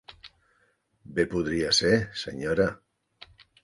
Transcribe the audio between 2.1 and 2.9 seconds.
senyora;